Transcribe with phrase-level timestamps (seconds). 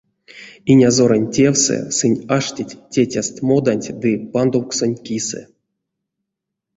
[0.71, 5.41] Инязоронь тевсэ сынь аштить тетяст моданть ды пандовксонть кисэ.